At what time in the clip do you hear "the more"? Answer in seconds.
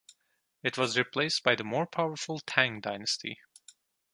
1.53-1.85